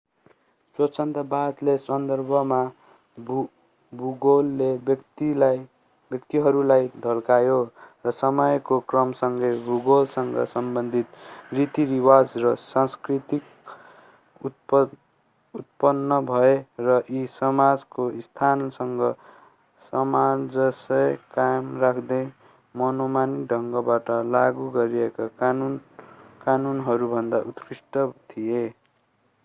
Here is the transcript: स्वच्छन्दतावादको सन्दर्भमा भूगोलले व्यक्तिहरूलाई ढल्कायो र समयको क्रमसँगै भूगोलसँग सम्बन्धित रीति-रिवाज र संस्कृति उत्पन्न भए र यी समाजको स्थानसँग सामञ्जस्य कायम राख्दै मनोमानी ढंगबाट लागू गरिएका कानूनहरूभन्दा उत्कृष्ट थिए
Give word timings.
स्वच्छन्दतावादको 0.79 1.73
सन्दर्भमा 1.79 2.59
भूगोलले 3.93 4.69
व्यक्तिहरूलाई 4.85 6.87
ढल्कायो 7.03 7.57
र 8.05 8.13
समयको 8.19 8.79
क्रमसँगै 8.93 9.51
भूगोलसँग 9.65 10.39
सम्बन्धित 10.53 11.19
रीति-रिवाज 11.51 12.33
र 12.37 12.55
संस्कृति 12.63 13.41
उत्पन्न 15.53 16.19
भए 16.25 16.65
र 16.81 17.01
यी 17.11 17.25
समाजको 17.35 18.09
स्थानसँग 18.21 19.01
सामञ्जस्य 19.83 21.17
कायम 21.31 21.79
राख्दै 21.81 22.31
मनोमानी 22.75 23.47
ढंगबाट 23.47 24.09
लागू 24.31 24.69
गरिएका 24.73 25.27
कानूनहरूभन्दा 25.39 27.37
उत्कृष्ट 27.47 27.97
थिए 28.29 28.71